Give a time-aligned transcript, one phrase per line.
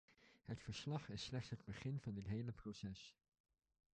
[0.45, 3.15] Het verslag is slechts het begin van dit hele proces.